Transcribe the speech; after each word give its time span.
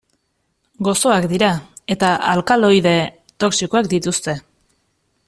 Gozoak 0.87 1.27
dira, 1.33 1.49
eta 1.97 2.09
alkaloide 2.31 2.95
toxikoak 3.45 3.91
dituzte. 3.93 4.37